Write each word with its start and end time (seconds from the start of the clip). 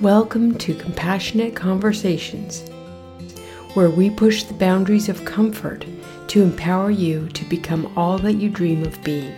Welcome 0.00 0.58
to 0.58 0.74
Compassionate 0.74 1.54
Conversations, 1.54 2.68
where 3.74 3.88
we 3.88 4.10
push 4.10 4.42
the 4.42 4.52
boundaries 4.52 5.08
of 5.08 5.24
comfort 5.24 5.86
to 6.28 6.42
empower 6.42 6.90
you 6.90 7.28
to 7.28 7.44
become 7.44 7.90
all 7.96 8.18
that 8.18 8.34
you 8.34 8.50
dream 8.50 8.82
of 8.82 9.02
being. 9.04 9.32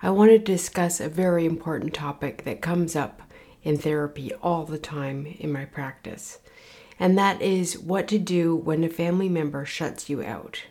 I 0.00 0.10
want 0.10 0.30
to 0.30 0.38
discuss 0.38 1.00
a 1.00 1.08
very 1.08 1.44
important 1.44 1.92
topic 1.92 2.44
that 2.44 2.62
comes 2.62 2.94
up 2.94 3.20
in 3.64 3.78
therapy 3.78 4.32
all 4.34 4.64
the 4.64 4.78
time 4.78 5.26
in 5.26 5.52
my 5.52 5.64
practice 5.64 6.38
and 6.98 7.16
that 7.16 7.40
is 7.40 7.78
what 7.78 8.08
to 8.08 8.18
do 8.18 8.54
when 8.54 8.84
a 8.84 8.88
family 8.88 9.28
member 9.28 9.64
shuts 9.64 10.08
you 10.08 10.22
out. 10.22 10.62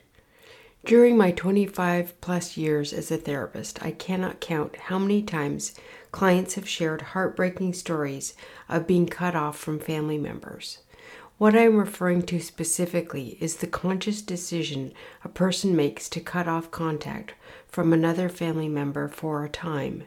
During 0.86 1.18
my 1.18 1.32
25 1.32 2.20
plus 2.22 2.56
years 2.56 2.94
as 2.94 3.12
a 3.12 3.18
therapist, 3.18 3.84
I 3.84 3.92
cannot 3.92 4.40
count 4.40 4.76
how 4.76 4.98
many 4.98 5.22
times 5.22 5.74
clients 6.12 6.56
have 6.56 6.68
shared 6.68 7.02
heartbreaking 7.02 7.74
stories 7.74 8.34
of 8.70 8.88
being 8.88 9.06
cut 9.06 9.36
off 9.36 9.58
from 9.58 9.80
family 9.80 10.18
members. 10.18 10.80
What 11.38 11.56
I 11.56 11.66
am 11.66 11.78
referring 11.78 12.24
to 12.28 12.40
specifically 12.40 13.38
is 13.40 13.58
the 13.58 13.68
conscious 13.68 14.22
decision 14.22 14.94
a 15.24 15.30
person 15.30 15.76
makes 15.76 16.10
to 16.10 16.20
cut 16.20 16.48
off 16.48 16.72
contact 16.72 17.34
from 17.68 17.94
another 17.94 18.30
family 18.30 18.70
member 18.70 19.08
for 19.08 19.44
a 19.44 19.50
time. 19.50 20.06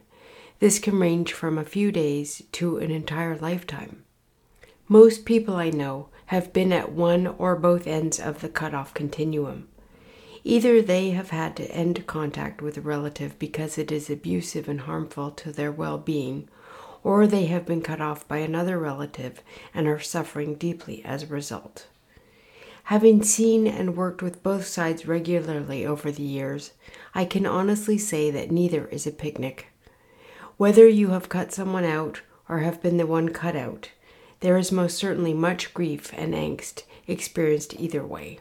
This 0.59 0.79
can 0.79 0.99
range 0.99 1.33
from 1.33 1.57
a 1.57 1.65
few 1.65 1.93
days 1.93 2.43
to 2.53 2.79
an 2.79 2.91
entire 2.91 3.37
lifetime. 3.37 4.03
Most 4.93 5.25
people 5.25 5.55
I 5.55 5.71
know 5.71 6.09
have 6.27 6.53
been 6.53 6.73
at 6.73 6.91
one 6.91 7.29
or 7.29 7.55
both 7.55 7.87
ends 7.87 8.19
of 8.19 8.41
the 8.41 8.49
cutoff 8.49 8.93
continuum. 8.93 9.69
Either 10.43 10.83
they 10.83 11.11
have 11.11 11.31
had 11.31 11.55
to 11.59 11.71
end 11.71 12.09
contact 12.09 12.61
with 12.61 12.77
a 12.77 12.81
relative 12.81 13.39
because 13.39 13.79
it 13.79 13.93
is 13.93 14.11
abusive 14.11 14.69
and 14.69 14.81
harmful 14.81 15.31
to 15.31 15.53
their 15.53 15.71
well 15.71 15.97
being, 15.97 16.49
or 17.05 17.29
they 17.29 17.47
have 17.47 17.65
been 17.65 17.83
cut 17.83 18.01
off 18.01 18.27
by 18.27 18.39
another 18.39 18.81
relative 18.81 19.43
and 19.73 19.87
are 19.87 20.01
suffering 20.01 20.57
deeply 20.57 21.05
as 21.05 21.23
a 21.23 21.29
result. 21.29 21.87
Having 22.83 23.23
seen 23.23 23.69
and 23.69 23.97
worked 23.97 24.23
with 24.23 24.43
both 24.43 24.67
sides 24.67 25.07
regularly 25.07 25.87
over 25.87 26.11
the 26.11 26.25
years, 26.25 26.73
I 27.15 27.27
can 27.27 27.47
honestly 27.47 27.97
say 27.97 28.33
that 28.33 28.51
neither 28.51 28.89
is 28.89 29.07
a 29.07 29.13
picnic. 29.13 29.69
Whether 30.57 30.89
you 30.89 31.11
have 31.11 31.29
cut 31.29 31.53
someone 31.53 31.85
out 31.85 32.23
or 32.49 32.59
have 32.59 32.83
been 32.83 32.97
the 32.97 33.07
one 33.07 33.29
cut 33.29 33.55
out, 33.55 33.91
there 34.41 34.59
is 34.59 34.73
most 34.73 34.99
certainly 34.99 35.35
much 35.35 35.73
grief 35.73 36.13
and 36.17 36.35
angst 36.35 36.85
experienced 37.07 37.75
either 37.79 38.05
way. 38.05 38.41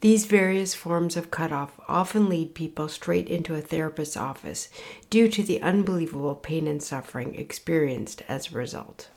These 0.00 0.26
various 0.26 0.74
forms 0.74 1.16
of 1.16 1.30
cutoff 1.30 1.80
often 1.88 2.28
lead 2.28 2.54
people 2.54 2.88
straight 2.88 3.28
into 3.28 3.54
a 3.54 3.62
therapist's 3.62 4.18
office 4.18 4.68
due 5.08 5.28
to 5.28 5.42
the 5.42 5.62
unbelievable 5.62 6.34
pain 6.34 6.66
and 6.66 6.82
suffering 6.82 7.34
experienced 7.36 8.22
as 8.28 8.52
a 8.52 8.54
result. 8.54 9.08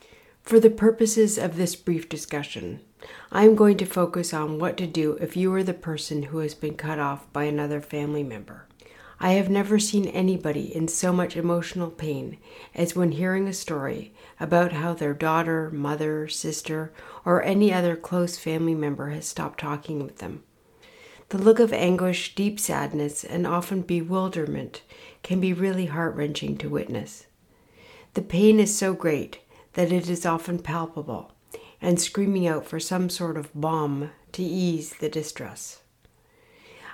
For 0.43 0.61
the 0.61 0.69
purposes 0.69 1.37
of 1.37 1.57
this 1.57 1.75
brief 1.75 2.07
discussion, 2.07 2.79
I 3.33 3.43
am 3.43 3.55
going 3.55 3.75
to 3.77 3.85
focus 3.85 4.33
on 4.33 4.59
what 4.59 4.77
to 4.77 4.87
do 4.87 5.17
if 5.19 5.35
you 5.35 5.53
are 5.53 5.63
the 5.63 5.73
person 5.73 6.23
who 6.23 6.37
has 6.37 6.53
been 6.53 6.75
cut 6.75 6.99
off 6.99 7.31
by 7.33 7.43
another 7.43 7.81
family 7.81 8.23
member. 8.23 8.65
I 9.19 9.31
have 9.31 9.49
never 9.49 9.79
seen 9.79 10.05
anybody 10.07 10.75
in 10.75 10.87
so 10.87 11.11
much 11.11 11.35
emotional 11.35 11.89
pain 11.89 12.37
as 12.75 12.95
when 12.95 13.13
hearing 13.13 13.47
a 13.47 13.53
story 13.53 14.13
about 14.39 14.73
how 14.73 14.93
their 14.93 15.15
daughter, 15.15 15.71
mother, 15.71 16.27
sister, 16.27 16.93
or 17.25 17.41
any 17.41 17.73
other 17.73 17.95
close 17.95 18.37
family 18.37 18.75
member 18.75 19.09
has 19.09 19.27
stopped 19.27 19.59
talking 19.59 20.03
with 20.03 20.19
them. 20.19 20.43
The 21.29 21.39
look 21.39 21.59
of 21.59 21.73
anguish, 21.73 22.35
deep 22.35 22.59
sadness, 22.59 23.23
and 23.23 23.47
often 23.47 23.81
bewilderment 23.81 24.83
can 25.23 25.41
be 25.41 25.51
really 25.51 25.87
heart 25.87 26.15
wrenching 26.15 26.55
to 26.59 26.69
witness. 26.69 27.25
The 28.13 28.21
pain 28.21 28.59
is 28.59 28.77
so 28.77 28.93
great 28.93 29.39
that 29.73 29.91
it 29.91 30.09
is 30.09 30.25
often 30.27 30.59
palpable 30.59 31.33
and 31.81 31.99
screaming 31.99 32.47
out 32.47 32.65
for 32.65 32.79
some 32.79 33.09
sort 33.09 33.35
of 33.35 33.49
balm 33.53 34.11
to 34.33 34.43
ease 34.43 34.93
the 34.99 35.09
distress. 35.09 35.81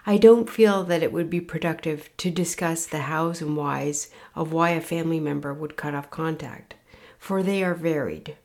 I 0.06 0.18
don't 0.18 0.50
feel 0.50 0.84
that 0.84 1.02
it 1.02 1.14
would 1.14 1.30
be 1.30 1.40
productive 1.40 2.09
to 2.18 2.30
discuss 2.30 2.86
the 2.86 3.03
hows 3.03 3.41
and 3.41 3.56
whys 3.56 4.09
of 4.36 4.52
why 4.52 4.72
a 4.72 4.81
family 4.81 5.22
member 5.22 5.53
would 5.53 5.78
cut 5.78 5.96
off 5.96 6.09
contact, 6.09 6.75
for 7.18 7.41
they 7.41 7.64
are 7.64 7.74
varied, 7.74 8.36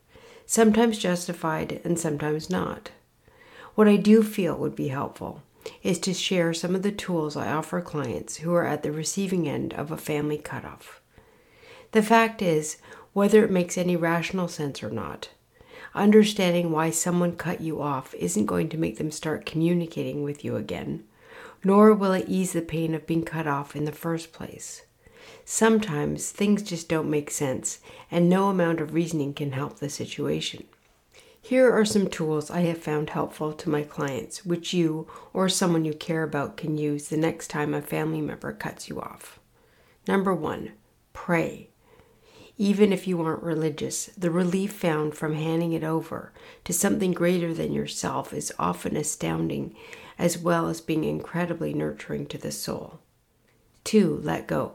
sometimes 0.47 0.99
justified 0.99 1.81
and 1.83 1.99
sometimes 1.99 2.49
not. 2.49 2.93
What 3.75 3.89
I 3.89 3.97
do 3.97 4.23
feel 4.23 4.57
would 4.57 4.77
be 4.77 4.89
helpful 4.89 5.43
is 5.83 5.99
to 6.01 6.15
share 6.15 6.55
some 6.55 6.77
of 6.77 6.85
the 6.85 6.93
tools 6.93 7.37
I 7.37 7.51
offer 7.51 7.81
clients 7.81 8.37
who 8.37 8.55
are 8.55 8.67
at 8.67 8.85
the 8.85 8.93
receiving 8.93 9.49
end 9.49 9.75
of 9.75 9.91
a 9.91 9.97
family 9.97 10.39
cutoff. 10.39 11.01
The 11.91 12.03
fact 12.03 12.41
is, 12.41 12.77
whether 13.13 13.45
it 13.45 13.51
makes 13.51 13.77
any 13.77 13.97
rational 13.97 14.47
sense 14.47 14.81
or 14.81 14.91
not, 14.91 15.31
understanding 15.93 16.71
why 16.71 16.91
someone 16.91 17.35
cut 17.35 17.61
you 17.61 17.83
off 17.83 18.15
isn't 18.15 18.47
going 18.47 18.69
to 18.69 18.79
make 18.79 18.99
them 18.99 19.11
start 19.11 19.45
communicating 19.45 20.23
with 20.23 20.45
you 20.45 20.55
again 20.55 21.03
nor 21.65 21.93
will 21.93 22.13
it 22.13 22.29
ease 22.29 22.53
the 22.53 22.63
pain 22.63 22.95
of 22.95 23.07
being 23.07 23.25
cut 23.25 23.47
off 23.47 23.77
in 23.77 23.85
the 23.85 23.93
first 23.93 24.33
place. 24.33 24.83
Sometimes 25.45 26.31
things 26.31 26.63
just 26.63 26.89
don't 26.89 27.11
make 27.11 27.31
sense, 27.31 27.81
and 28.11 28.29
no 28.29 28.49
amount 28.49 28.81
of 28.81 28.95
reasoning 28.95 29.35
can 29.35 29.53
help 29.53 29.79
the 29.79 29.89
situation. 29.89 30.65
Here 31.41 31.73
are 31.73 31.85
some 31.85 32.09
tools 32.09 32.51
I 32.51 32.61
have 32.61 32.79
found 32.79 33.11
helpful 33.11 33.53
to 33.55 33.71
my 33.71 33.83
clients, 33.83 34.45
which 34.45 34.75
you 34.75 35.07
or 35.33 35.49
someone 35.49 35.85
you 35.85 35.95
care 35.95 36.23
about 36.23 36.57
can 36.57 36.77
use 36.77 37.09
the 37.09 37.17
next 37.17 37.49
time 37.49 37.73
a 37.73 37.81
family 37.81 38.21
member 38.21 38.53
cuts 38.53 38.89
you 38.89 39.01
off. 39.01 39.39
Number 40.07 40.35
one, 40.35 40.73
pray. 41.13 41.68
Even 42.61 42.93
if 42.93 43.07
you 43.07 43.23
aren't 43.23 43.45
religious, 43.45 44.07
the 44.19 44.33
relief 44.33 44.73
found 44.73 45.15
from 45.15 45.35
handing 45.35 45.73
it 45.73 45.85
over 45.85 46.33
to 46.65 46.73
something 46.73 47.13
greater 47.13 47.55
than 47.55 47.73
yourself 47.73 48.35
is 48.35 48.53
often 48.59 48.97
astounding 48.97 49.77
as 50.19 50.37
well 50.37 50.69
as 50.69 50.81
being 50.81 51.05
incredibly 51.05 51.73
nurturing 51.73 52.27
to 52.27 52.37
the 52.37 52.51
soul. 52.51 52.99
Two, 53.85 54.21
let 54.25 54.49
go. 54.49 54.73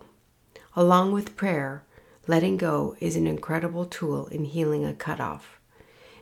Along 0.78 1.12
with 1.12 1.36
prayer, 1.36 1.84
letting 2.26 2.56
go 2.56 2.96
is 3.02 3.18
an 3.18 3.28
incredible 3.28 3.86
tool 3.86 4.28
in 4.28 4.46
healing 4.46 4.86
a 4.86 4.94
cutoff. 4.94 5.60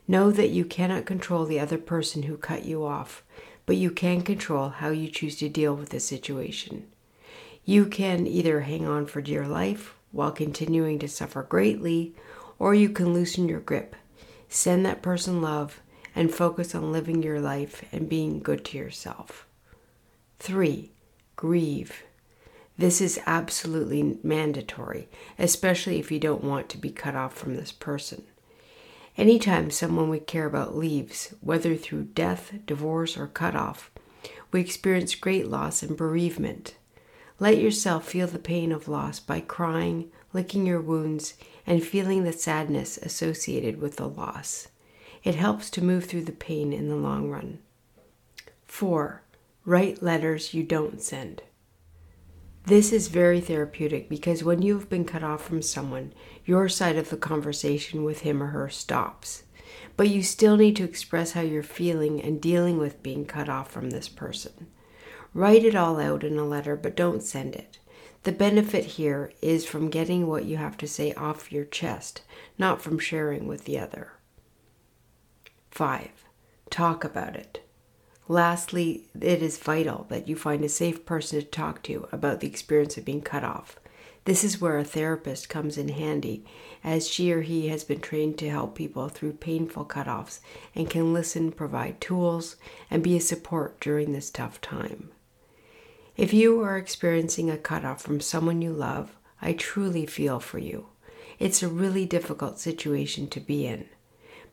Know 0.07 0.31
that 0.31 0.49
you 0.49 0.65
cannot 0.65 1.05
control 1.05 1.45
the 1.45 1.59
other 1.59 1.77
person 1.77 2.23
who 2.23 2.37
cut 2.37 2.65
you 2.65 2.83
off, 2.83 3.23
but 3.67 3.77
you 3.77 3.91
can 3.91 4.23
control 4.23 4.69
how 4.69 4.89
you 4.89 5.07
choose 5.07 5.35
to 5.37 5.47
deal 5.47 5.75
with 5.75 5.89
the 5.89 5.99
situation. 5.99 6.87
You 7.63 7.85
can 7.85 8.25
either 8.25 8.61
hang 8.61 8.87
on 8.87 9.05
for 9.05 9.21
dear 9.21 9.47
life 9.47 9.93
while 10.11 10.31
continuing 10.31 10.99
to 10.99 11.07
suffer 11.07 11.43
greatly, 11.43 12.13
or 12.59 12.75
you 12.75 12.89
can 12.89 13.13
loosen 13.13 13.47
your 13.47 13.59
grip, 13.59 13.95
send 14.49 14.85
that 14.85 15.01
person 15.01 15.41
love, 15.41 15.81
and 16.15 16.33
focus 16.33 16.75
on 16.75 16.91
living 16.91 17.23
your 17.23 17.39
life 17.39 17.83
and 17.91 18.09
being 18.09 18.39
good 18.39 18.65
to 18.65 18.77
yourself. 18.77 19.47
Three, 20.39 20.91
grieve. 21.35 22.03
This 22.77 22.99
is 22.99 23.19
absolutely 23.25 24.17
mandatory, 24.23 25.07
especially 25.37 25.99
if 25.99 26.11
you 26.11 26.19
don't 26.19 26.43
want 26.43 26.67
to 26.69 26.77
be 26.77 26.89
cut 26.89 27.15
off 27.15 27.33
from 27.35 27.55
this 27.55 27.71
person. 27.71 28.23
Anytime 29.17 29.69
someone 29.71 30.09
we 30.09 30.19
care 30.19 30.45
about 30.45 30.75
leaves, 30.75 31.35
whether 31.41 31.75
through 31.75 32.05
death, 32.05 32.53
divorce, 32.65 33.17
or 33.17 33.27
cutoff, 33.27 33.91
we 34.51 34.61
experience 34.61 35.15
great 35.15 35.47
loss 35.47 35.83
and 35.83 35.97
bereavement. 35.97 36.75
Let 37.41 37.57
yourself 37.57 38.07
feel 38.07 38.27
the 38.27 38.37
pain 38.37 38.71
of 38.71 38.87
loss 38.87 39.19
by 39.19 39.39
crying, 39.39 40.11
licking 40.31 40.67
your 40.67 40.79
wounds, 40.79 41.33
and 41.65 41.83
feeling 41.83 42.23
the 42.23 42.33
sadness 42.33 42.99
associated 42.99 43.81
with 43.81 43.95
the 43.95 44.07
loss. 44.07 44.67
It 45.23 45.33
helps 45.33 45.71
to 45.71 45.83
move 45.83 46.05
through 46.05 46.25
the 46.25 46.33
pain 46.33 46.71
in 46.71 46.87
the 46.87 46.95
long 46.95 47.31
run. 47.31 47.57
4. 48.65 49.23
Write 49.65 50.03
letters 50.03 50.53
you 50.53 50.61
don't 50.61 51.01
send. 51.01 51.41
This 52.67 52.93
is 52.93 53.07
very 53.07 53.41
therapeutic 53.41 54.07
because 54.07 54.43
when 54.43 54.61
you 54.61 54.77
have 54.77 54.87
been 54.87 55.03
cut 55.03 55.23
off 55.23 55.43
from 55.43 55.63
someone, 55.63 56.13
your 56.45 56.69
side 56.69 56.95
of 56.95 57.09
the 57.09 57.17
conversation 57.17 58.03
with 58.03 58.19
him 58.19 58.43
or 58.43 58.49
her 58.49 58.69
stops. 58.69 59.45
But 59.97 60.09
you 60.09 60.21
still 60.21 60.57
need 60.57 60.75
to 60.75 60.83
express 60.83 61.31
how 61.31 61.41
you're 61.41 61.63
feeling 61.63 62.21
and 62.21 62.39
dealing 62.39 62.77
with 62.77 63.01
being 63.01 63.25
cut 63.25 63.49
off 63.49 63.71
from 63.71 63.89
this 63.89 64.09
person. 64.09 64.67
Write 65.33 65.63
it 65.63 65.75
all 65.75 65.99
out 65.99 66.23
in 66.23 66.37
a 66.37 66.45
letter, 66.45 66.75
but 66.75 66.95
don't 66.95 67.23
send 67.23 67.55
it. 67.55 67.79
The 68.23 68.31
benefit 68.31 68.85
here 68.85 69.31
is 69.41 69.65
from 69.65 69.89
getting 69.89 70.27
what 70.27 70.45
you 70.45 70.57
have 70.57 70.77
to 70.77 70.87
say 70.87 71.13
off 71.13 71.51
your 71.51 71.65
chest, 71.65 72.21
not 72.57 72.81
from 72.81 72.99
sharing 72.99 73.47
with 73.47 73.65
the 73.65 73.79
other. 73.79 74.13
5. 75.71 76.09
Talk 76.69 77.03
about 77.03 77.35
it. 77.35 77.65
Lastly, 78.27 79.07
it 79.19 79.41
is 79.41 79.57
vital 79.57 80.05
that 80.09 80.27
you 80.27 80.35
find 80.35 80.63
a 80.63 80.69
safe 80.69 81.05
person 81.05 81.39
to 81.39 81.45
talk 81.45 81.81
to 81.83 82.07
about 82.11 82.41
the 82.41 82.47
experience 82.47 82.97
of 82.97 83.05
being 83.05 83.21
cut 83.21 83.43
off. 83.43 83.79
This 84.25 84.43
is 84.43 84.61
where 84.61 84.77
a 84.77 84.83
therapist 84.83 85.49
comes 85.49 85.77
in 85.77 85.89
handy, 85.89 86.45
as 86.83 87.07
she 87.07 87.31
or 87.31 87.41
he 87.41 87.69
has 87.69 87.83
been 87.83 88.01
trained 88.01 88.37
to 88.37 88.49
help 88.49 88.75
people 88.75 89.09
through 89.09 89.33
painful 89.33 89.85
cutoffs 89.85 90.41
and 90.75 90.89
can 90.89 91.13
listen, 91.13 91.51
provide 91.51 91.99
tools, 91.99 92.57
and 92.91 93.01
be 93.01 93.17
a 93.17 93.21
support 93.21 93.79
during 93.79 94.11
this 94.11 94.29
tough 94.29 94.61
time. 94.61 95.09
If 96.21 96.35
you 96.35 96.61
are 96.61 96.77
experiencing 96.77 97.49
a 97.49 97.57
cutoff 97.57 98.03
from 98.03 98.19
someone 98.19 98.61
you 98.61 98.71
love, 98.71 99.17
I 99.41 99.53
truly 99.53 100.05
feel 100.05 100.39
for 100.39 100.59
you. 100.59 100.85
It's 101.39 101.63
a 101.63 101.67
really 101.67 102.05
difficult 102.05 102.59
situation 102.59 103.27
to 103.29 103.39
be 103.39 103.65
in. 103.65 103.85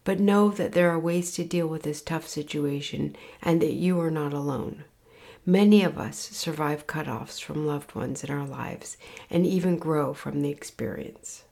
But 0.02 0.18
know 0.18 0.48
that 0.48 0.72
there 0.72 0.88
are 0.88 0.98
ways 0.98 1.32
to 1.32 1.44
deal 1.44 1.66
with 1.66 1.82
this 1.82 2.00
tough 2.00 2.26
situation 2.26 3.14
and 3.42 3.60
that 3.60 3.74
you 3.74 4.00
are 4.00 4.10
not 4.10 4.32
alone. 4.32 4.84
Many 5.44 5.84
of 5.84 5.98
us 5.98 6.16
survive 6.16 6.86
cutoffs 6.86 7.38
from 7.38 7.66
loved 7.66 7.94
ones 7.94 8.24
in 8.24 8.30
our 8.30 8.46
lives 8.46 8.96
and 9.28 9.44
even 9.44 9.76
grow 9.76 10.14
from 10.14 10.40
the 10.40 10.48
experience. 10.48 11.44